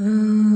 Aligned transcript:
Um. 0.00 0.49